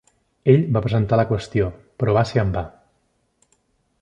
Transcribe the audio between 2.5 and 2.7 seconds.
va.